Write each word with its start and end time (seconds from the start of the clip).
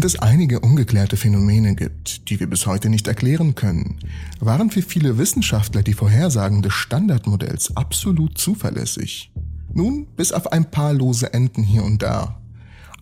Während 0.00 0.14
es 0.14 0.22
einige 0.22 0.60
ungeklärte 0.60 1.18
Phänomene 1.18 1.74
gibt, 1.74 2.30
die 2.30 2.40
wir 2.40 2.48
bis 2.48 2.64
heute 2.64 2.88
nicht 2.88 3.06
erklären 3.06 3.54
können, 3.54 3.98
waren 4.38 4.70
für 4.70 4.80
viele 4.80 5.18
Wissenschaftler 5.18 5.82
die 5.82 5.92
Vorhersagen 5.92 6.62
des 6.62 6.72
Standardmodells 6.72 7.76
absolut 7.76 8.38
zuverlässig. 8.38 9.30
Nun, 9.74 10.06
bis 10.16 10.32
auf 10.32 10.52
ein 10.52 10.70
paar 10.70 10.94
lose 10.94 11.34
Enden 11.34 11.62
hier 11.62 11.84
und 11.84 12.00
da, 12.00 12.40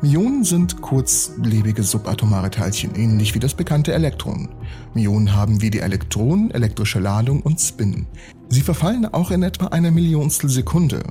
Myonen 0.00 0.44
sind 0.44 0.80
kurzlebige 0.80 1.82
subatomare 1.82 2.50
Teilchen, 2.50 2.94
ähnlich 2.94 3.34
wie 3.34 3.40
das 3.40 3.54
bekannte 3.54 3.92
Elektron. 3.92 4.48
Myonen 4.94 5.34
haben 5.34 5.60
wie 5.60 5.70
die 5.70 5.80
Elektronen 5.80 6.52
elektrische 6.52 7.00
Ladung 7.00 7.42
und 7.42 7.60
Spin. 7.60 8.06
Sie 8.48 8.60
verfallen 8.60 9.06
auch 9.06 9.32
in 9.32 9.42
etwa 9.42 9.66
einer 9.66 9.90
Millionstel 9.90 10.50
Sekunde. 10.50 11.02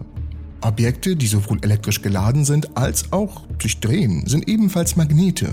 Objekte, 0.61 1.17
die 1.17 1.27
sowohl 1.27 1.59
elektrisch 1.63 2.01
geladen 2.01 2.45
sind 2.45 2.77
als 2.77 3.11
auch 3.11 3.41
sich 3.61 3.81
drehen, 3.81 4.25
sind 4.25 4.47
ebenfalls 4.47 4.95
Magnete. 4.95 5.49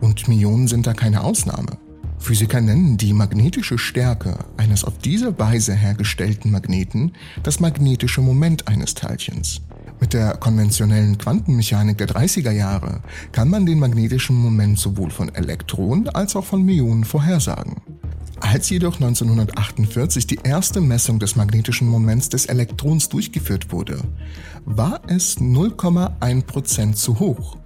Und 0.00 0.26
Myonen 0.26 0.66
sind 0.66 0.88
da 0.88 0.94
keine 0.94 1.22
Ausnahme. 1.22 1.78
Physiker 2.18 2.60
nennen 2.60 2.96
die 2.96 3.12
magnetische 3.12 3.78
Stärke 3.78 4.36
eines 4.56 4.82
auf 4.82 4.98
diese 4.98 5.38
Weise 5.38 5.74
hergestellten 5.74 6.50
Magneten 6.50 7.12
das 7.44 7.60
magnetische 7.60 8.20
Moment 8.20 8.66
eines 8.66 8.94
Teilchens. 8.94 9.60
Mit 10.00 10.12
der 10.12 10.36
konventionellen 10.36 11.18
Quantenmechanik 11.18 11.98
der 11.98 12.08
30er 12.08 12.50
Jahre 12.50 13.00
kann 13.32 13.48
man 13.48 13.64
den 13.64 13.78
magnetischen 13.78 14.36
Moment 14.36 14.78
sowohl 14.78 15.10
von 15.10 15.34
Elektronen 15.34 16.08
als 16.08 16.36
auch 16.36 16.44
von 16.44 16.62
Myonen 16.62 17.04
vorhersagen. 17.04 17.76
Als 18.40 18.68
jedoch 18.68 18.96
1948 18.96 20.26
die 20.26 20.40
erste 20.42 20.80
Messung 20.80 21.18
des 21.18 21.36
magnetischen 21.36 21.88
Moments 21.88 22.28
des 22.28 22.46
Elektrons 22.46 23.08
durchgeführt 23.08 23.72
wurde, 23.72 23.98
war 24.64 25.00
es 25.06 25.38
0,1% 25.38 26.92
zu 26.94 27.20
hoch. 27.20 27.56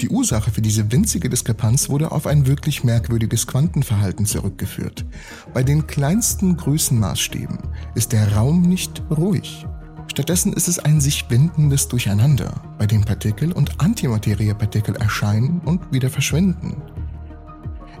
Die 0.00 0.08
Ursache 0.08 0.50
für 0.50 0.60
diese 0.60 0.90
winzige 0.90 1.30
Diskrepanz 1.30 1.88
wurde 1.88 2.10
auf 2.10 2.26
ein 2.26 2.46
wirklich 2.46 2.84
merkwürdiges 2.84 3.46
Quantenverhalten 3.46 4.26
zurückgeführt. 4.26 5.06
Bei 5.54 5.62
den 5.62 5.86
kleinsten 5.86 6.56
Größenmaßstäben 6.56 7.58
ist 7.94 8.12
der 8.12 8.34
Raum 8.34 8.62
nicht 8.62 9.02
ruhig. 9.10 9.64
Stattdessen 10.14 10.52
ist 10.52 10.68
es 10.68 10.78
ein 10.78 11.00
sich 11.00 11.28
windendes 11.28 11.88
Durcheinander, 11.88 12.54
bei 12.78 12.86
dem 12.86 13.02
Partikel 13.02 13.50
und 13.50 13.80
Antimateriepartikel 13.80 14.94
erscheinen 14.94 15.60
und 15.64 15.92
wieder 15.92 16.08
verschwinden. 16.08 16.76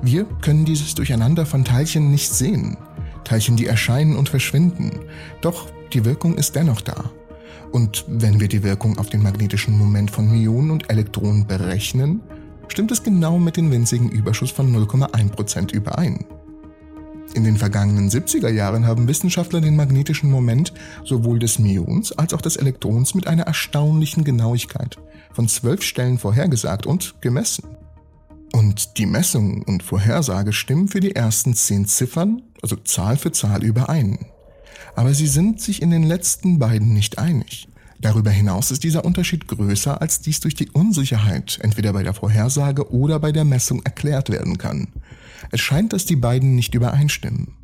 Wir 0.00 0.24
können 0.40 0.64
dieses 0.64 0.94
Durcheinander 0.94 1.44
von 1.44 1.64
Teilchen 1.64 2.12
nicht 2.12 2.32
sehen, 2.32 2.76
Teilchen, 3.24 3.56
die 3.56 3.66
erscheinen 3.66 4.14
und 4.14 4.28
verschwinden, 4.28 4.92
doch 5.40 5.66
die 5.92 6.04
Wirkung 6.04 6.36
ist 6.36 6.54
dennoch 6.54 6.82
da. 6.82 7.10
Und 7.72 8.04
wenn 8.06 8.38
wir 8.38 8.46
die 8.46 8.62
Wirkung 8.62 8.96
auf 8.98 9.08
den 9.08 9.20
magnetischen 9.20 9.76
Moment 9.76 10.12
von 10.12 10.30
Myonen 10.30 10.70
und 10.70 10.88
Elektronen 10.90 11.48
berechnen, 11.48 12.20
stimmt 12.68 12.92
es 12.92 13.02
genau 13.02 13.40
mit 13.40 13.56
dem 13.56 13.72
winzigen 13.72 14.08
Überschuss 14.08 14.52
von 14.52 14.72
0,1% 14.72 15.74
überein. 15.74 16.24
In 17.34 17.42
den 17.42 17.56
vergangenen 17.56 18.08
70er 18.08 18.48
Jahren 18.48 18.86
haben 18.86 19.08
Wissenschaftler 19.08 19.60
den 19.60 19.74
magnetischen 19.74 20.30
Moment 20.30 20.72
sowohl 21.04 21.40
des 21.40 21.58
Myons 21.58 22.12
als 22.12 22.32
auch 22.32 22.40
des 22.40 22.56
Elektrons 22.56 23.16
mit 23.16 23.26
einer 23.26 23.42
erstaunlichen 23.42 24.22
Genauigkeit 24.22 24.98
von 25.32 25.48
zwölf 25.48 25.82
Stellen 25.82 26.18
vorhergesagt 26.18 26.86
und 26.86 27.20
gemessen. 27.20 27.64
Und 28.52 28.98
die 28.98 29.06
Messung 29.06 29.62
und 29.62 29.82
Vorhersage 29.82 30.52
stimmen 30.52 30.86
für 30.86 31.00
die 31.00 31.16
ersten 31.16 31.54
zehn 31.54 31.86
Ziffern, 31.86 32.42
also 32.62 32.76
Zahl 32.76 33.16
für 33.16 33.32
Zahl, 33.32 33.64
überein. 33.64 34.26
Aber 34.94 35.12
sie 35.12 35.26
sind 35.26 35.60
sich 35.60 35.82
in 35.82 35.90
den 35.90 36.04
letzten 36.04 36.60
beiden 36.60 36.94
nicht 36.94 37.18
einig. 37.18 37.66
Darüber 38.00 38.30
hinaus 38.30 38.70
ist 38.70 38.84
dieser 38.84 39.04
Unterschied 39.04 39.48
größer, 39.48 40.00
als 40.00 40.20
dies 40.20 40.38
durch 40.38 40.54
die 40.54 40.70
Unsicherheit 40.70 41.58
entweder 41.62 41.92
bei 41.92 42.04
der 42.04 42.14
Vorhersage 42.14 42.92
oder 42.92 43.18
bei 43.18 43.32
der 43.32 43.44
Messung 43.44 43.82
erklärt 43.82 44.30
werden 44.30 44.56
kann. 44.56 44.88
Es 45.50 45.60
scheint, 45.60 45.92
dass 45.92 46.04
die 46.04 46.16
beiden 46.16 46.54
nicht 46.54 46.74
übereinstimmen. 46.74 47.54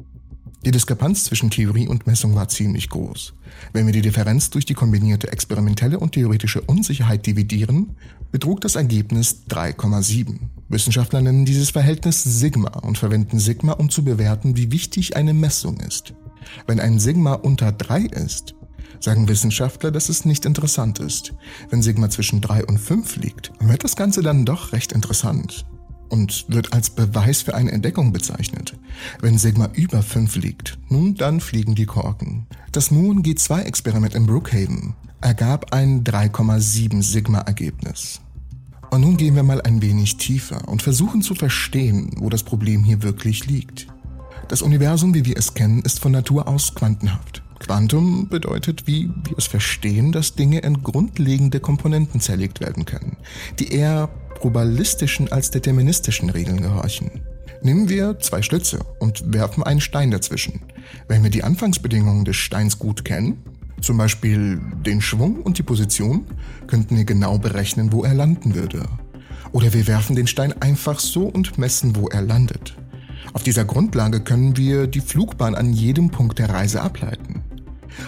Die 0.65 0.73
Diskrepanz 0.73 1.25
zwischen 1.25 1.49
Theorie 1.49 1.89
und 1.89 2.07
Messung 2.07 2.35
war 2.35 2.49
ziemlich 2.49 2.91
groß. 2.91 3.33
Wenn 3.73 3.87
wir 3.87 3.95
die 3.95 4.03
Differenz 4.03 4.51
durch 4.51 4.67
die 4.67 4.75
kombinierte 4.75 5.33
experimentelle 5.33 5.99
und 5.99 6.13
theoretische 6.13 6.61
Unsicherheit 6.61 7.25
dividieren, 7.25 7.97
betrug 8.31 8.61
das 8.61 8.77
Ergebnis 8.77 9.45
3,7. 9.49 10.39
Wissenschaftler 10.69 11.23
nennen 11.23 11.47
dieses 11.47 11.71
Verhältnis 11.71 12.23
Sigma 12.23 12.79
und 12.81 12.99
verwenden 12.99 13.39
Sigma, 13.39 13.73
um 13.73 13.89
zu 13.89 14.05
bewerten, 14.05 14.59
wie 14.59 14.71
wichtig 14.71 15.17
eine 15.17 15.33
Messung 15.33 15.81
ist. 15.81 16.13
Wenn 16.67 16.79
ein 16.79 16.99
Sigma 16.99 17.35
unter 17.35 17.73
3 17.73 18.03
ist, 18.03 18.55
sagen 19.01 19.29
Wissenschaftler, 19.29 19.91
dass 19.91 20.11
es 20.11 20.27
nicht 20.27 20.45
interessant 20.45 20.99
ist. 20.99 21.33
Wenn 21.71 21.81
Sigma 21.81 22.11
zwischen 22.11 22.43
3 22.43 22.67
und 22.67 22.79
5 22.79 23.17
liegt, 23.17 23.51
wird 23.61 23.83
das 23.83 23.97
Ganze 23.97 24.21
dann 24.21 24.45
doch 24.45 24.73
recht 24.73 24.93
interessant 24.93 25.65
und 26.11 26.47
wird 26.49 26.73
als 26.73 26.91
Beweis 26.91 27.43
für 27.43 27.55
eine 27.55 27.73
Entdeckung 27.73 28.13
bezeichnet. 28.13 28.77
Wenn 29.21 29.39
Sigma 29.39 29.71
über 29.73 30.03
5 30.03 30.37
liegt, 30.37 30.79
nun 30.89 31.15
dann 31.15 31.41
fliegen 31.41 31.75
die 31.75 31.87
Korken. 31.87 32.47
Das 32.73 32.91
Moon 32.91 33.23
G2-Experiment 33.23 34.15
in 34.15 34.27
Brookhaven 34.27 34.95
ergab 35.21 35.73
ein 35.73 36.05
3,7 36.05 37.03
Sigma-Ergebnis. 37.03 38.21
Und 38.91 39.03
nun 39.03 39.17
gehen 39.17 39.37
wir 39.37 39.45
mal 39.45 39.63
ein 39.63 39.83
wenig 39.83 40.17
tiefer 40.17 40.69
und 40.69 40.83
versuchen 40.83 41.23
zu 41.23 41.35
verstehen, 41.35 42.11
wo 42.17 42.29
das 42.29 42.43
Problem 42.43 42.83
hier 42.83 43.03
wirklich 43.03 43.47
liegt. 43.47 43.87
Das 44.49 44.63
Universum, 44.63 45.15
wie 45.15 45.25
wir 45.25 45.37
es 45.37 45.55
kennen, 45.55 45.83
ist 45.83 46.01
von 46.01 46.11
Natur 46.11 46.49
aus 46.49 46.75
quantenhaft. 46.75 47.43
Quantum 47.61 48.29
bedeutet, 48.29 48.87
wie 48.87 49.11
wir 49.25 49.39
es 49.39 49.47
verstehen, 49.47 50.13
dass 50.13 50.35
Dinge 50.35 50.61
in 50.61 50.83
grundlegende 50.83 51.61
Komponenten 51.61 52.19
zerlegt 52.19 52.61
werden 52.61 52.85
können, 52.85 53.17
die 53.59 53.73
eher 53.73 54.09
probabilistischen 54.35 55.31
als 55.31 55.51
deterministischen 55.51 56.31
Regeln 56.31 56.61
gehorchen. 56.61 57.11
Nehmen 57.63 57.89
wir 57.89 58.19
zwei 58.21 58.41
Schlitze 58.41 58.81
und 58.99 59.35
werfen 59.35 59.63
einen 59.63 59.81
Stein 59.81 60.11
dazwischen. 60.11 60.61
Wenn 61.09 61.23
wir 61.23 61.31
die 61.31 61.45
Anfangsbedingungen 61.45 62.25
des 62.25 62.37
Steins 62.37 62.79
gut 62.79 63.05
kennen, 63.05 63.43
zum 63.83 63.99
Beispiel 63.99 64.61
den 64.85 65.01
Schwung 65.01 65.43
und 65.43 65.59
die 65.59 65.63
Position, 65.63 66.27
könnten 66.67 66.97
wir 66.97 67.05
genau 67.05 67.39
berechnen, 67.39 67.93
wo 67.93 68.05
er 68.05 68.15
landen 68.15 68.55
würde. 68.55 68.83
Oder 69.53 69.73
wir 69.75 69.87
werfen 69.87 70.17
den 70.17 70.27
Stein 70.27 70.55
einfach 70.61 71.01
so 71.01 71.27
und 71.27 71.59
messen, 71.59 71.97
wo 71.97 72.09
er 72.09 72.23
landet. 72.23 72.77
Auf 73.33 73.43
dieser 73.43 73.65
Grundlage 73.65 74.21
können 74.21 74.57
wir 74.57 74.87
die 74.87 75.01
Flugbahn 75.01 75.55
an 75.55 75.73
jedem 75.73 76.11
Punkt 76.11 76.39
der 76.39 76.51
Reise 76.51 76.83
ableiten. 76.83 77.40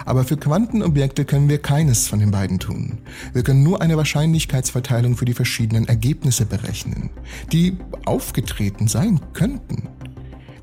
Aber 0.04 0.24
für 0.24 0.36
Quantenobjekte 0.36 1.24
können 1.24 1.48
wir 1.48 1.58
keines 1.58 2.08
von 2.08 2.18
den 2.18 2.30
beiden 2.30 2.58
tun. 2.58 2.98
Wir 3.32 3.42
können 3.42 3.62
nur 3.62 3.82
eine 3.82 3.96
Wahrscheinlichkeitsverteilung 3.96 5.16
für 5.16 5.24
die 5.24 5.34
verschiedenen 5.34 5.88
Ergebnisse 5.88 6.46
berechnen, 6.46 7.10
die 7.52 7.76
aufgetreten 8.04 8.88
sein 8.88 9.20
könnten. 9.32 9.88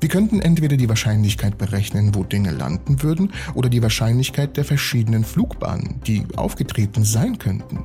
Wir 0.00 0.08
könnten 0.08 0.40
entweder 0.40 0.78
die 0.78 0.88
Wahrscheinlichkeit 0.88 1.58
berechnen, 1.58 2.14
wo 2.14 2.24
Dinge 2.24 2.52
landen 2.52 3.02
würden, 3.02 3.32
oder 3.54 3.68
die 3.68 3.82
Wahrscheinlichkeit 3.82 4.56
der 4.56 4.64
verschiedenen 4.64 5.24
Flugbahnen, 5.24 6.00
die 6.06 6.24
aufgetreten 6.36 7.04
sein 7.04 7.36
könnten. 7.36 7.80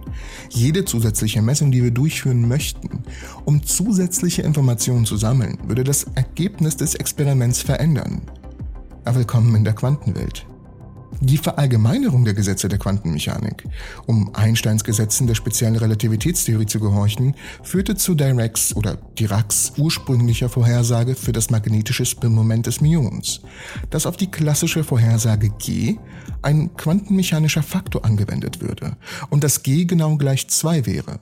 Jede 0.50 0.86
zusätzliche 0.86 1.42
Messung, 1.42 1.72
die 1.72 1.84
wir 1.84 1.92
durchführen 1.92 2.48
möchten, 2.48 3.04
um 3.44 3.64
zusätzliche 3.64 4.44
Informationen 4.44 5.06
zu 5.06 5.18
sammeln, 5.18 5.58
würde 5.68 5.84
das 5.84 6.06
Ergebnis 6.16 6.78
des 6.78 6.96
Experiments 6.96 7.62
verändern. 7.62 8.22
Willkommen 9.04 9.54
in 9.56 9.66
der 9.66 9.74
Quantenwelt. 9.74 10.48
Die 11.22 11.38
Verallgemeinerung 11.38 12.26
der 12.26 12.34
Gesetze 12.34 12.68
der 12.68 12.78
Quantenmechanik, 12.78 13.64
um 14.06 14.36
Einsteins 14.36 14.84
Gesetzen 14.84 15.28
der 15.28 15.36
speziellen 15.36 15.76
Relativitätstheorie 15.76 16.66
zu 16.66 16.80
gehorchen, 16.80 17.36
führte 17.64 17.96
zu 17.96 18.16
Diracs 18.16 18.76
oder 18.76 18.96
Diracs 19.18 19.74
ursprünglicher 19.78 20.50
Vorhersage 20.50 21.16
für 21.16 21.32
das 21.32 21.50
magnetische 21.50 22.06
Spinmoment 22.06 22.66
des 22.66 22.82
Myons, 22.82 23.42
dass 23.90 24.06
auf 24.06 24.18
die 24.18 24.30
klassische 24.30 24.84
Vorhersage 24.84 25.50
G 25.58 25.98
ein 26.42 26.76
quantenmechanischer 26.76 27.64
Faktor 27.64 28.06
angewendet 28.06 28.62
würde 28.62 28.98
und 29.30 29.44
dass 29.44 29.64
G 29.64 29.86
genau 29.86 30.18
gleich 30.18 30.48
2 30.48 30.86
wäre. 30.86 31.20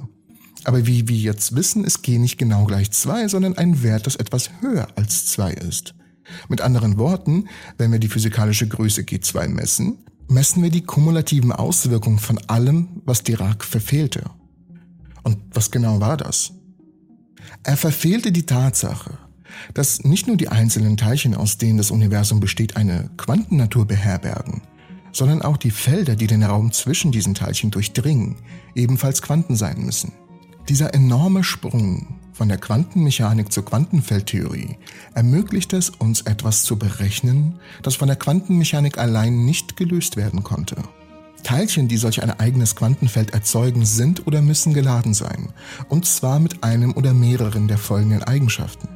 Aber 0.66 0.88
wie 0.88 1.08
wir 1.08 1.18
jetzt 1.18 1.56
wissen, 1.56 1.84
ist 1.84 2.04
G 2.04 2.18
nicht 2.18 2.38
genau 2.38 2.66
gleich 2.66 2.92
2, 2.92 3.28
sondern 3.28 3.58
ein 3.58 3.84
Wert, 3.84 4.08
das 4.08 4.16
etwas 4.16 4.50
höher 4.62 4.88
als 4.96 5.28
2 5.28 5.54
ist. 5.54 5.94
Mit 6.50 6.62
anderen 6.62 6.98
Worten, 6.98 7.48
wenn 7.78 7.92
wir 7.92 8.00
die 8.00 8.08
physikalische 8.08 8.68
Größe 8.68 9.02
G2 9.02 9.48
messen, 9.50 9.98
messen 10.28 10.64
wir 10.64 10.70
die 10.70 10.84
kumulativen 10.84 11.52
Auswirkungen 11.52 12.20
von 12.20 12.38
allem, 12.48 13.02
was 13.06 13.24
Dirac 13.24 13.64
verfehlte. 13.64 14.24
Und 15.24 15.38
was 15.54 15.72
genau 15.72 16.00
war 16.00 16.18
das? 16.18 16.54
Er 17.64 17.78
verfehlte 17.78 18.32
die 18.32 18.46
Tatsache, 18.46 19.18
dass 19.74 20.04
nicht 20.04 20.28
nur 20.28 20.38
die 20.38 20.50
einzelnen 20.50 20.98
Teilchen, 20.98 21.36
aus 21.36 21.58
denen 21.58 21.78
das 21.78 21.92
Universum 21.92 22.40
besteht, 22.40 22.76
eine 22.76 23.10
Quantennatur 23.18 23.86
beherbergen, 23.86 24.62
sondern 25.12 25.42
auch 25.42 25.58
die 25.58 25.72
Felder, 25.72 26.16
die 26.16 26.28
den 26.28 26.44
Raum 26.44 26.72
zwischen 26.72 27.12
diesen 27.12 27.36
Teilchen 27.36 27.72
durchdringen, 27.72 28.38
ebenfalls 28.76 29.22
Quanten 29.22 29.56
sein 29.56 29.86
müssen. 29.86 30.12
Dieser 30.70 30.94
enorme 30.94 31.44
Sprung 31.44 32.20
von 32.34 32.50
der 32.50 32.58
Quantenmechanik 32.58 33.52
zur 33.52 33.64
Quantenfeldtheorie 33.64 34.78
ermöglicht 35.14 35.72
es 35.74 35.90
uns 35.92 36.22
etwas 36.22 36.64
zu 36.64 36.78
berechnen, 36.78 37.60
das 37.84 37.96
von 37.96 38.08
der 38.08 38.18
Quantenmechanik 38.18 38.98
allein 38.98 39.46
nicht 39.46 39.78
gelöst 39.78 40.18
werden 40.18 40.44
konnte. 40.44 40.76
Teilchen, 41.44 41.88
die 41.88 41.98
solch 41.98 42.24
ein 42.24 42.32
eigenes 42.40 42.76
Quantenfeld 42.76 43.34
erzeugen, 43.34 43.86
sind 43.86 44.26
oder 44.26 44.42
müssen 44.42 44.74
geladen 44.74 45.14
sein, 45.14 45.50
und 45.90 46.06
zwar 46.06 46.40
mit 46.40 46.64
einem 46.64 46.94
oder 46.94 47.14
mehreren 47.14 47.68
der 47.68 47.78
folgenden 47.78 48.24
Eigenschaften. 48.24 48.88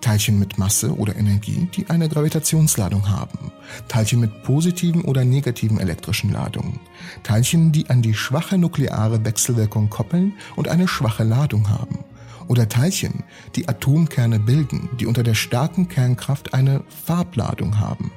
Teilchen 0.00 0.38
mit 0.38 0.58
Masse 0.58 0.94
oder 0.94 1.16
Energie, 1.16 1.68
die 1.74 1.88
eine 1.88 2.08
Gravitationsladung 2.08 3.08
haben, 3.08 3.52
Teilchen 3.88 4.20
mit 4.20 4.42
positiven 4.42 5.02
oder 5.02 5.24
negativen 5.24 5.80
elektrischen 5.80 6.30
Ladungen, 6.30 6.78
Teilchen, 7.22 7.72
die 7.72 7.88
an 7.88 8.02
die 8.02 8.14
schwache 8.14 8.58
nukleare 8.58 9.24
Wechselwirkung 9.24 9.88
koppeln 9.88 10.34
und 10.56 10.68
eine 10.68 10.88
schwache 10.88 11.24
Ladung 11.24 11.70
haben, 11.70 12.03
oder 12.48 12.68
Teilchen, 12.68 13.24
die 13.56 13.68
Atomkerne 13.68 14.38
bilden, 14.38 14.88
die 15.00 15.06
unter 15.06 15.22
der 15.22 15.34
starken 15.34 15.88
Kernkraft 15.88 16.54
eine 16.54 16.82
Farbladung 17.04 17.78
haben. 17.80 18.12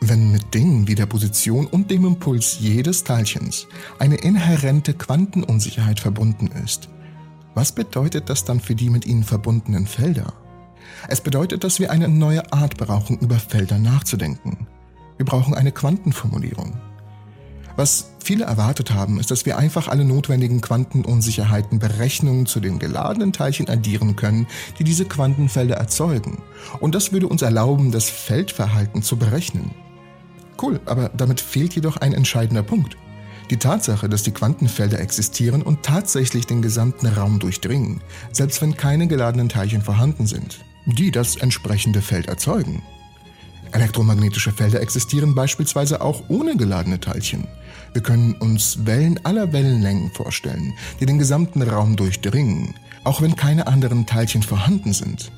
Wenn 0.00 0.30
mit 0.30 0.54
Dingen 0.54 0.86
wie 0.88 0.94
der 0.94 1.06
Position 1.06 1.66
und 1.66 1.90
dem 1.90 2.04
Impuls 2.04 2.58
jedes 2.60 3.04
Teilchens 3.04 3.66
eine 3.98 4.16
inhärente 4.16 4.94
Quantenunsicherheit 4.94 6.00
verbunden 6.00 6.50
ist, 6.64 6.88
was 7.54 7.72
bedeutet 7.72 8.28
das 8.28 8.44
dann 8.44 8.60
für 8.60 8.74
die 8.74 8.90
mit 8.90 9.06
ihnen 9.06 9.24
verbundenen 9.24 9.86
Felder? 9.86 10.34
Es 11.08 11.20
bedeutet, 11.20 11.64
dass 11.64 11.80
wir 11.80 11.90
eine 11.90 12.08
neue 12.08 12.52
Art 12.52 12.76
brauchen, 12.76 13.18
über 13.18 13.36
Felder 13.36 13.78
nachzudenken. 13.78 14.66
Wir 15.16 15.24
brauchen 15.24 15.54
eine 15.54 15.72
Quantenformulierung. 15.72 16.74
Was 17.76 18.10
viele 18.24 18.44
erwartet 18.44 18.90
haben, 18.92 19.20
ist, 19.20 19.30
dass 19.30 19.46
wir 19.46 19.58
einfach 19.58 19.88
alle 19.88 20.04
notwendigen 20.04 20.60
Quantenunsicherheiten 20.60 21.78
Berechnungen 21.78 22.46
zu 22.46 22.60
den 22.60 22.78
geladenen 22.78 23.32
Teilchen 23.32 23.68
addieren 23.68 24.16
können, 24.16 24.46
die 24.78 24.84
diese 24.84 25.04
Quantenfelder 25.04 25.76
erzeugen. 25.76 26.42
Und 26.80 26.94
das 26.94 27.12
würde 27.12 27.28
uns 27.28 27.42
erlauben, 27.42 27.92
das 27.92 28.08
Feldverhalten 28.08 29.02
zu 29.02 29.16
berechnen. 29.16 29.72
Cool, 30.60 30.80
aber 30.86 31.10
damit 31.10 31.40
fehlt 31.40 31.74
jedoch 31.74 31.98
ein 31.98 32.14
entscheidender 32.14 32.62
Punkt. 32.62 32.96
Die 33.50 33.58
Tatsache, 33.58 34.08
dass 34.08 34.22
die 34.22 34.32
Quantenfelder 34.32 34.98
existieren 34.98 35.62
und 35.62 35.82
tatsächlich 35.82 36.46
den 36.46 36.62
gesamten 36.62 37.06
Raum 37.06 37.38
durchdringen, 37.38 38.00
selbst 38.32 38.60
wenn 38.62 38.76
keine 38.76 39.06
geladenen 39.06 39.48
Teilchen 39.48 39.82
vorhanden 39.82 40.26
sind 40.26 40.58
die 40.86 41.10
das 41.10 41.36
entsprechende 41.36 42.00
Feld 42.00 42.28
erzeugen. 42.28 42.82
Elektromagnetische 43.72 44.52
Felder 44.52 44.80
existieren 44.80 45.34
beispielsweise 45.34 46.00
auch 46.00 46.22
ohne 46.28 46.56
geladene 46.56 47.00
Teilchen. 47.00 47.48
Wir 47.96 48.02
können 48.02 48.34
uns 48.34 48.84
Wellen 48.84 49.18
aller 49.24 49.54
Wellenlängen 49.54 50.10
vorstellen, 50.10 50.74
die 51.00 51.06
den 51.06 51.18
gesamten 51.18 51.62
Raum 51.62 51.96
durchdringen, 51.96 52.74
auch 53.04 53.22
wenn 53.22 53.36
keine 53.36 53.66
anderen 53.68 54.04
Teilchen 54.04 54.42
vorhanden 54.42 54.92
sind. 54.92 55.32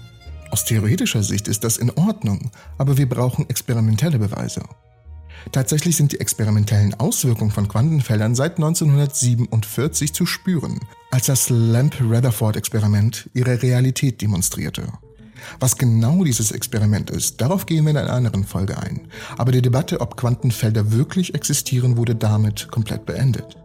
Aus 0.50 0.64
theoretischer 0.64 1.22
Sicht 1.22 1.46
ist 1.46 1.62
das 1.62 1.76
in 1.76 1.93
Ordnung, 1.93 2.50
aber 2.76 2.99
wir 2.99 3.08
brauchen 3.08 3.49
experimentelle 3.49 4.19
Beweise. 4.19 4.62
Tatsächlich 5.52 5.94
sind 5.96 6.10
die 6.10 6.19
experimentellen 6.19 6.94
Auswirkungen 6.94 7.52
von 7.52 7.69
Quantenfeldern 7.69 8.34
seit 8.34 8.56
1947 8.56 10.12
zu 10.12 10.26
spüren, 10.26 10.81
als 11.12 11.26
das 11.26 11.50
Lamp-Rutherford-Experiment 11.50 13.31
ihre 13.34 13.62
Realität 13.62 14.20
demonstrierte. 14.20 14.94
Was 15.61 15.76
genau 15.76 16.25
dieses 16.25 16.52
Experiment 16.52 17.11
ist, 17.11 17.40
darauf 17.40 17.67
gehen 17.67 17.85
wir 17.85 17.90
in 17.90 17.96
einer 17.96 18.12
anderen 18.12 18.44
Folge 18.44 18.79
ein. 18.79 19.08
Aber 19.37 19.52
die 19.52 19.62
Debatte, 19.62 20.00
ob 20.00 20.17
Quantenfelder 20.17 20.93
wirklich 20.93 21.35
existieren, 21.35 21.96
wurde 21.96 22.14
damit 22.14 22.69
komplett 22.70 23.06
beendet. 23.06 23.56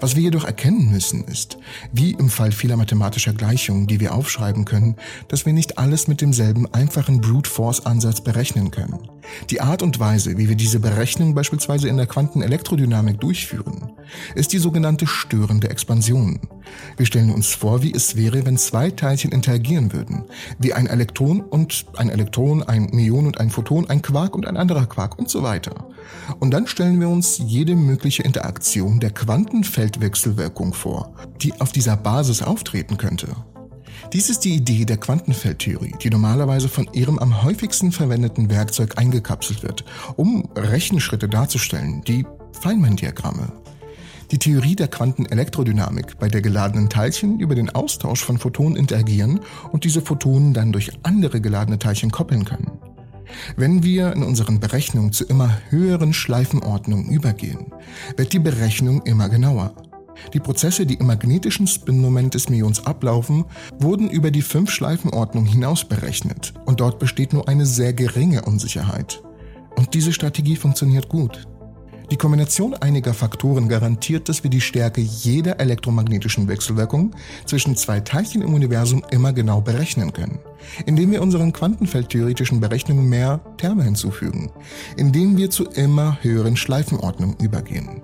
Was 0.00 0.16
wir 0.16 0.22
jedoch 0.22 0.44
erkennen 0.44 0.90
müssen, 0.90 1.24
ist, 1.24 1.58
wie 1.92 2.12
im 2.12 2.28
Fall 2.28 2.52
vieler 2.52 2.76
mathematischer 2.76 3.32
Gleichungen, 3.32 3.86
die 3.86 4.00
wir 4.00 4.14
aufschreiben 4.14 4.64
können, 4.64 4.96
dass 5.28 5.46
wir 5.46 5.52
nicht 5.52 5.78
alles 5.78 6.08
mit 6.08 6.20
demselben 6.20 6.72
einfachen 6.72 7.20
Brute 7.20 7.50
Force 7.50 7.84
Ansatz 7.86 8.20
berechnen 8.20 8.70
können. 8.70 8.98
Die 9.50 9.60
Art 9.60 9.82
und 9.82 9.98
Weise, 9.98 10.36
wie 10.36 10.48
wir 10.48 10.56
diese 10.56 10.80
Berechnung 10.80 11.34
beispielsweise 11.34 11.88
in 11.88 11.96
der 11.96 12.06
Quantenelektrodynamik 12.06 13.20
durchführen, 13.20 13.92
ist 14.34 14.52
die 14.52 14.58
sogenannte 14.58 15.06
störende 15.06 15.70
Expansion. 15.70 16.40
Wir 16.96 17.06
stellen 17.06 17.30
uns 17.30 17.54
vor, 17.54 17.82
wie 17.82 17.92
es 17.94 18.16
wäre, 18.16 18.44
wenn 18.46 18.56
zwei 18.56 18.90
Teilchen 18.90 19.32
interagieren 19.32 19.92
würden, 19.92 20.24
wie 20.58 20.72
ein 20.72 20.86
Elektron 20.86 21.40
und 21.40 21.86
ein 21.96 22.08
Elektron, 22.08 22.62
ein 22.62 22.88
Myon 22.92 23.26
und 23.26 23.40
ein 23.40 23.50
Photon, 23.50 23.88
ein 23.88 24.02
Quark 24.02 24.34
und 24.34 24.46
ein 24.46 24.56
anderer 24.56 24.86
Quark 24.86 25.18
und 25.18 25.28
so 25.28 25.42
weiter. 25.42 25.88
Und 26.40 26.52
dann 26.52 26.66
stellen 26.66 27.00
wir 27.00 27.08
uns 27.08 27.38
jede 27.38 27.76
mögliche 27.76 28.22
Interaktion 28.22 29.00
der 29.00 29.10
Quantenfeldwechselwirkung 29.72 30.74
vor, 30.74 31.14
die 31.40 31.58
auf 31.60 31.72
dieser 31.72 31.96
Basis 31.96 32.42
auftreten 32.42 32.98
könnte. 32.98 33.28
Dies 34.12 34.28
ist 34.28 34.40
die 34.40 34.54
Idee 34.54 34.84
der 34.84 34.98
Quantenfeldtheorie, 34.98 35.94
die 36.02 36.10
normalerweise 36.10 36.68
von 36.68 36.88
ihrem 36.92 37.18
am 37.18 37.42
häufigsten 37.42 37.90
verwendeten 37.90 38.50
Werkzeug 38.50 38.98
eingekapselt 38.98 39.62
wird, 39.62 39.84
um 40.16 40.48
Rechenschritte 40.54 41.28
darzustellen, 41.28 42.02
die 42.04 42.26
Feynman-Diagramme. 42.60 43.52
Die 44.30 44.38
Theorie 44.38 44.76
der 44.76 44.88
Quantenelektrodynamik, 44.88 46.18
bei 46.18 46.28
der 46.28 46.42
geladenen 46.42 46.90
Teilchen 46.90 47.40
über 47.40 47.54
den 47.54 47.70
Austausch 47.70 48.22
von 48.22 48.38
Photonen 48.38 48.76
interagieren 48.76 49.40
und 49.72 49.84
diese 49.84 50.02
Photonen 50.02 50.52
dann 50.52 50.72
durch 50.72 50.92
andere 51.02 51.40
geladene 51.40 51.78
Teilchen 51.78 52.10
koppeln 52.10 52.44
können. 52.44 52.70
Wenn 53.56 53.82
wir 53.82 54.12
in 54.12 54.22
unseren 54.22 54.60
Berechnungen 54.60 55.12
zu 55.12 55.24
immer 55.24 55.58
höheren 55.70 56.12
Schleifenordnungen 56.12 57.08
übergehen, 57.08 57.66
wird 58.16 58.32
die 58.32 58.38
Berechnung 58.38 59.02
immer 59.02 59.28
genauer. 59.28 59.74
Die 60.34 60.40
Prozesse, 60.40 60.86
die 60.86 60.94
im 60.94 61.06
magnetischen 61.06 61.66
Spinmoment 61.66 62.34
des 62.34 62.48
Myons 62.48 62.86
ablaufen, 62.86 63.44
wurden 63.78 64.10
über 64.10 64.30
die 64.30 64.42
Fünf-Schleifenordnung 64.42 65.46
hinaus 65.46 65.84
berechnet 65.84 66.52
und 66.66 66.80
dort 66.80 66.98
besteht 66.98 67.32
nur 67.32 67.48
eine 67.48 67.66
sehr 67.66 67.92
geringe 67.92 68.42
Unsicherheit. 68.42 69.22
Und 69.76 69.94
diese 69.94 70.12
Strategie 70.12 70.56
funktioniert 70.56 71.08
gut. 71.08 71.46
Die 72.12 72.18
Kombination 72.18 72.74
einiger 72.74 73.14
Faktoren 73.14 73.70
garantiert, 73.70 74.28
dass 74.28 74.42
wir 74.42 74.50
die 74.50 74.60
Stärke 74.60 75.00
jeder 75.00 75.58
elektromagnetischen 75.60 76.46
Wechselwirkung 76.46 77.14
zwischen 77.46 77.74
zwei 77.74 78.00
Teilchen 78.00 78.42
im 78.42 78.52
Universum 78.52 79.02
immer 79.10 79.32
genau 79.32 79.62
berechnen 79.62 80.12
können, 80.12 80.38
indem 80.84 81.10
wir 81.10 81.22
unseren 81.22 81.54
quantenfeldtheoretischen 81.54 82.60
Berechnungen 82.60 83.08
mehr 83.08 83.40
Terme 83.56 83.84
hinzufügen, 83.84 84.52
indem 84.98 85.38
wir 85.38 85.48
zu 85.48 85.64
immer 85.64 86.18
höheren 86.20 86.54
Schleifenordnungen 86.54 87.38
übergehen. 87.38 88.02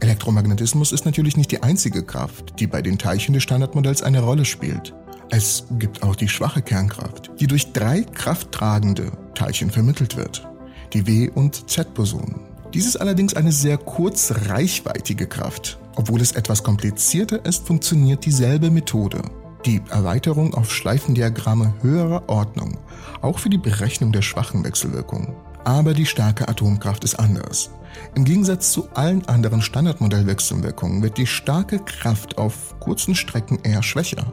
Elektromagnetismus 0.00 0.92
ist 0.92 1.06
natürlich 1.06 1.38
nicht 1.38 1.52
die 1.52 1.62
einzige 1.62 2.02
Kraft, 2.02 2.60
die 2.60 2.66
bei 2.66 2.82
den 2.82 2.98
Teilchen 2.98 3.32
des 3.32 3.44
Standardmodells 3.44 4.02
eine 4.02 4.20
Rolle 4.20 4.44
spielt. 4.44 4.92
Es 5.30 5.64
gibt 5.78 6.02
auch 6.02 6.16
die 6.16 6.28
schwache 6.28 6.60
Kernkraft, 6.60 7.30
die 7.40 7.46
durch 7.46 7.72
drei 7.72 8.02
krafttragende 8.02 9.10
Teilchen 9.34 9.70
vermittelt 9.70 10.18
wird, 10.18 10.46
die 10.92 11.06
W- 11.06 11.30
und 11.30 11.70
Z-Bosonen. 11.70 12.51
Dies 12.74 12.86
ist 12.86 12.96
allerdings 12.96 13.34
eine 13.34 13.52
sehr 13.52 13.76
kurzreichweitige 13.76 15.26
Kraft. 15.26 15.78
Obwohl 15.96 16.22
es 16.22 16.32
etwas 16.32 16.62
komplizierter 16.62 17.44
ist, 17.44 17.66
funktioniert 17.66 18.24
dieselbe 18.24 18.70
Methode. 18.70 19.20
Die 19.66 19.82
Erweiterung 19.90 20.54
auf 20.54 20.72
Schleifendiagramme 20.72 21.74
höherer 21.82 22.28
Ordnung, 22.28 22.78
auch 23.20 23.38
für 23.38 23.50
die 23.50 23.58
Berechnung 23.58 24.10
der 24.10 24.22
schwachen 24.22 24.64
Wechselwirkungen. 24.64 25.34
Aber 25.64 25.92
die 25.92 26.06
starke 26.06 26.48
Atomkraft 26.48 27.04
ist 27.04 27.14
anders. 27.16 27.70
Im 28.14 28.24
Gegensatz 28.24 28.72
zu 28.72 28.88
allen 28.94 29.28
anderen 29.28 29.60
Standardmodellwechselwirkungen 29.60 31.02
wird 31.02 31.18
die 31.18 31.26
starke 31.26 31.78
Kraft 31.78 32.38
auf 32.38 32.74
kurzen 32.80 33.14
Strecken 33.14 33.58
eher 33.62 33.82
schwächer. 33.82 34.32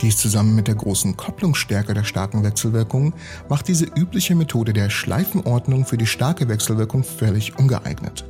Dies 0.00 0.16
zusammen 0.16 0.54
mit 0.54 0.68
der 0.68 0.74
großen 0.74 1.16
Kopplungsstärke 1.16 1.94
der 1.94 2.04
starken 2.04 2.42
Wechselwirkung 2.42 3.14
macht 3.48 3.68
diese 3.68 3.86
übliche 3.86 4.34
Methode 4.34 4.72
der 4.72 4.90
Schleifenordnung 4.90 5.84
für 5.84 5.98
die 5.98 6.06
starke 6.06 6.48
Wechselwirkung 6.48 7.04
völlig 7.04 7.58
ungeeignet. 7.58 8.24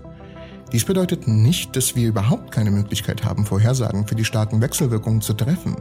Dies 0.73 0.85
bedeutet 0.85 1.27
nicht, 1.27 1.77
dass 1.77 1.97
wir 1.97 2.09
überhaupt 2.09 2.53
keine 2.53 2.71
Möglichkeit 2.71 3.25
haben, 3.25 3.47
Vorhersagen 3.47 4.07
für 4.07 4.15
die 4.15 4.27
starken 4.27 4.61
Wechselwirkungen 4.61 5.23
zu 5.23 5.33
treffen, 5.33 5.77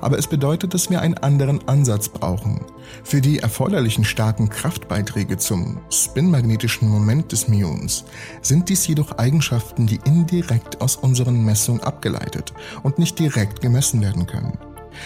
aber 0.00 0.18
es 0.18 0.26
bedeutet, 0.26 0.72
dass 0.72 0.88
wir 0.88 1.02
einen 1.02 1.18
anderen 1.18 1.68
Ansatz 1.68 2.08
brauchen. 2.08 2.62
Für 3.04 3.20
die 3.20 3.40
erforderlichen 3.40 4.04
starken 4.04 4.48
Kraftbeiträge 4.48 5.36
zum 5.36 5.78
spinmagnetischen 5.90 6.88
Moment 6.88 7.32
des 7.32 7.48
Myons 7.48 8.04
sind 8.40 8.70
dies 8.70 8.86
jedoch 8.86 9.18
Eigenschaften, 9.18 9.86
die 9.86 10.00
indirekt 10.04 10.80
aus 10.80 10.96
unseren 10.96 11.44
Messungen 11.44 11.82
abgeleitet 11.82 12.54
und 12.82 12.98
nicht 12.98 13.18
direkt 13.18 13.60
gemessen 13.60 14.00
werden 14.00 14.26
können. 14.26 14.58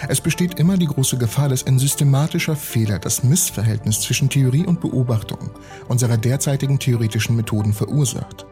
Es 0.09 0.21
besteht 0.21 0.59
immer 0.59 0.77
die 0.77 0.87
große 0.87 1.19
Gefahr, 1.19 1.49
dass 1.49 1.67
ein 1.67 1.79
systematischer 1.79 2.57
Fehler 2.57 2.99
das 2.99 3.23
Missverhältnis 3.23 4.01
zwischen 4.01 4.29
Theorie 4.29 4.67
und 4.67 4.81
Beobachtung 4.81 5.51
unserer 5.89 6.17
derzeitigen 6.17 6.79
theoretischen 6.79 7.37
Methoden 7.37 7.73
verursacht 7.73 8.47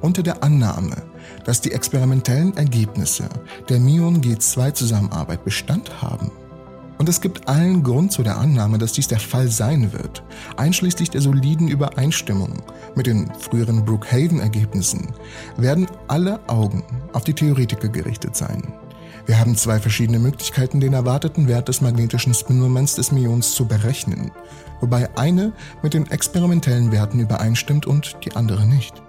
unter 0.00 0.22
der 0.22 0.42
Annahme, 0.42 0.96
dass 1.44 1.60
die 1.60 1.72
experimentellen 1.72 2.56
Ergebnisse 2.56 3.28
der 3.68 3.78
Mion-G2-Zusammenarbeit 3.78 5.44
Bestand 5.44 6.02
haben. 6.02 6.32
Und 6.98 7.08
es 7.08 7.20
gibt 7.20 7.48
allen 7.48 7.82
Grund 7.82 8.12
zu 8.12 8.22
der 8.22 8.36
Annahme, 8.36 8.76
dass 8.76 8.92
dies 8.92 9.08
der 9.08 9.20
Fall 9.20 9.48
sein 9.48 9.92
wird, 9.92 10.22
einschließlich 10.58 11.08
der 11.08 11.22
soliden 11.22 11.68
Übereinstimmung 11.68 12.62
mit 12.94 13.06
den 13.06 13.32
früheren 13.38 13.84
Brookhaven-Ergebnissen, 13.86 15.08
werden 15.56 15.86
alle 16.08 16.46
Augen 16.48 16.84
auf 17.14 17.24
die 17.24 17.32
Theoretiker 17.32 17.88
gerichtet 17.88 18.36
sein. 18.36 18.74
Wir 19.26 19.38
haben 19.38 19.56
zwei 19.56 19.78
verschiedene 19.78 20.18
Möglichkeiten, 20.18 20.80
den 20.80 20.92
erwarteten 20.92 21.48
Wert 21.48 21.68
des 21.68 21.80
magnetischen 21.80 22.34
Spinmoments 22.34 22.96
des 22.96 23.12
Myons 23.12 23.54
zu 23.54 23.66
berechnen, 23.66 24.30
wobei 24.80 25.08
eine 25.16 25.52
mit 25.82 25.94
den 25.94 26.10
experimentellen 26.10 26.92
Werten 26.92 27.20
übereinstimmt 27.20 27.86
und 27.86 28.16
die 28.24 28.34
andere 28.34 28.66
nicht. 28.66 29.02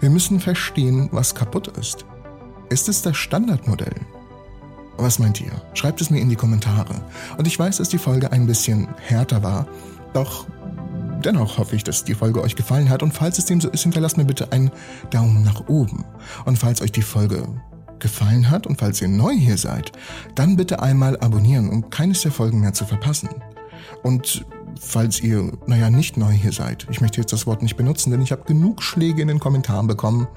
Wir 0.00 0.10
müssen 0.10 0.40
verstehen, 0.40 1.08
was 1.12 1.34
kaputt 1.34 1.68
ist. 1.78 2.04
Ist 2.68 2.88
es 2.88 3.02
das 3.02 3.16
Standardmodell? 3.16 3.94
Was 4.98 5.18
meint 5.18 5.40
ihr? 5.40 5.52
Schreibt 5.74 6.00
es 6.00 6.10
mir 6.10 6.20
in 6.20 6.28
die 6.28 6.36
Kommentare. 6.36 6.94
Und 7.36 7.46
ich 7.46 7.58
weiß, 7.58 7.76
dass 7.76 7.88
die 7.88 7.98
Folge 7.98 8.32
ein 8.32 8.46
bisschen 8.46 8.88
härter 8.98 9.42
war, 9.42 9.66
doch 10.14 10.46
dennoch 11.24 11.58
hoffe 11.58 11.76
ich, 11.76 11.84
dass 11.84 12.04
die 12.04 12.14
Folge 12.14 12.40
euch 12.40 12.56
gefallen 12.56 12.88
hat 12.88 13.02
und 13.02 13.12
falls 13.12 13.38
es 13.38 13.44
dem 13.44 13.60
so 13.60 13.68
ist, 13.68 13.82
hinterlasst 13.82 14.16
mir 14.16 14.24
bitte 14.24 14.52
einen 14.52 14.70
Daumen 15.10 15.42
nach 15.42 15.68
oben. 15.68 16.04
Und 16.44 16.58
falls 16.58 16.80
euch 16.80 16.92
die 16.92 17.02
Folge 17.02 17.46
gefallen 18.00 18.50
hat 18.50 18.66
und 18.66 18.78
falls 18.78 19.00
ihr 19.00 19.08
neu 19.08 19.34
hier 19.34 19.58
seid, 19.58 19.92
dann 20.34 20.56
bitte 20.56 20.82
einmal 20.82 21.18
abonnieren, 21.18 21.68
um 21.68 21.90
keines 21.90 22.22
der 22.22 22.32
Folgen 22.32 22.60
mehr 22.60 22.72
zu 22.72 22.84
verpassen. 22.84 23.28
Und 24.02 24.44
falls 24.80 25.20
ihr, 25.20 25.52
naja, 25.66 25.90
nicht 25.90 26.16
neu 26.16 26.32
hier 26.32 26.52
seid. 26.52 26.86
Ich 26.90 27.00
möchte 27.00 27.20
jetzt 27.20 27.32
das 27.32 27.46
Wort 27.46 27.62
nicht 27.62 27.76
benutzen, 27.76 28.10
denn 28.10 28.22
ich 28.22 28.32
habe 28.32 28.44
genug 28.44 28.82
Schläge 28.82 29.22
in 29.22 29.28
den 29.28 29.38
Kommentaren 29.38 29.86
bekommen 29.86 30.28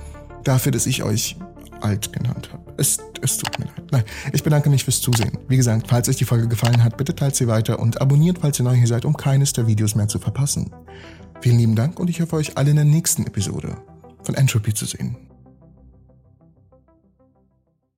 dafür, 0.44 0.72
dass 0.72 0.86
ich 0.86 1.04
euch 1.04 1.38
alt 1.82 2.12
genannt 2.14 2.50
habe. 2.52 2.64
Es, 2.78 2.98
es 3.22 3.38
tut 3.38 3.58
mir 3.60 3.66
leid. 3.66 3.92
Nein, 3.92 4.04
ich 4.34 4.44
bedanke 4.44 4.70
mich 4.70 4.84
fürs 4.84 5.02
Zusehen. 5.02 5.38
Wie 5.48 5.58
gesagt, 5.58 5.88
falls 5.88 6.10
euch 6.10 6.18
die 6.18 6.26
Folge 6.26 6.48
gefallen 6.48 6.84
hat, 6.84 6.98
bitte 6.98 7.16
teilt 7.16 7.36
sie 7.36 7.48
weiter 7.48 7.80
und 7.80 8.02
abonniert, 8.02 8.40
falls 8.40 8.60
ihr 8.60 8.64
neu 8.64 8.76
hier 8.76 8.88
seid, 8.88 9.06
um 9.06 9.16
keines 9.16 9.54
der 9.54 9.68
Videos 9.68 9.96
mehr 9.96 10.08
zu 10.08 10.20
verpassen. 10.20 10.72
Vielen 11.42 11.58
lieben 11.58 11.76
Dank 11.76 12.00
und 12.00 12.10
ich 12.10 12.22
hoffe 12.22 12.36
euch 12.36 12.58
alle 12.58 12.72
in 12.72 12.76
der 12.76 12.86
nächsten 12.86 13.26
Episode 13.26 13.78
von 14.24 14.36
Entropy 14.36 14.74
zu 14.74 14.86
sehen. 14.86 15.29